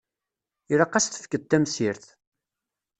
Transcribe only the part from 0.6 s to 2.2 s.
Ilaq ad s-tefkeḍ tamsirt.